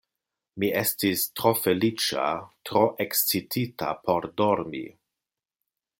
[0.61, 2.25] Mi estis tro feliĉa,
[2.71, 4.83] tro ekscitita por dormi.